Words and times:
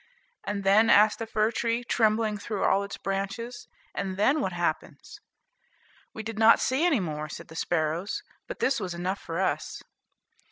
"And 0.43 0.63
then," 0.63 0.89
asked 0.89 1.19
the 1.19 1.27
fir 1.27 1.51
tree, 1.51 1.83
trembling 1.83 2.39
through 2.39 2.63
all 2.63 2.81
its 2.81 2.97
branches, 2.97 3.67
"and 3.93 4.17
then 4.17 4.41
what 4.41 4.51
happens?" 4.51 5.21
"We 6.11 6.23
did 6.23 6.39
not 6.39 6.59
see 6.59 6.83
any 6.83 6.99
more," 6.99 7.29
said 7.29 7.49
the 7.49 7.55
sparrows; 7.55 8.23
"but 8.47 8.57
this 8.57 8.79
was 8.79 8.95
enough 8.95 9.19
for 9.21 9.39
us." 9.39 9.83